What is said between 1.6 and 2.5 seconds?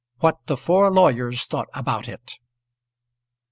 ABOUT IT.